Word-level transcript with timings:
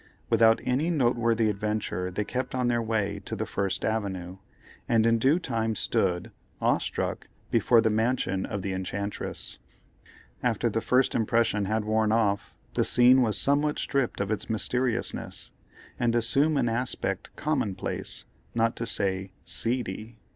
Without 0.31 0.59
any 0.63 0.89
noteworthy 0.89 1.47
adventure 1.47 2.09
they 2.09 2.23
kept 2.25 2.55
on 2.55 2.69
their 2.69 2.81
way 2.81 3.21
to 3.23 3.35
the 3.35 3.45
First 3.45 3.85
Avenue, 3.85 4.37
and 4.89 5.05
in 5.05 5.19
due 5.19 5.37
time 5.37 5.75
stood, 5.75 6.31
awe 6.59 6.79
struck, 6.79 7.27
before 7.51 7.81
the 7.81 7.91
mansion 7.91 8.43
of 8.43 8.63
the 8.63 8.73
enchantress. 8.73 9.59
After 10.41 10.71
the 10.71 10.81
first 10.81 11.13
impression 11.13 11.65
had 11.65 11.85
worn 11.85 12.11
off, 12.11 12.55
the 12.73 12.83
scene 12.83 13.21
was 13.21 13.37
somewhat 13.37 13.77
stripped 13.77 14.19
of 14.19 14.31
its 14.31 14.49
mysteriousness, 14.49 15.51
and 15.99 16.15
assumed 16.15 16.57
an 16.57 16.67
aspect 16.67 17.29
commonplace, 17.35 18.25
not 18.55 18.75
to 18.77 18.87
say 18.87 19.33
seedy. 19.45 20.17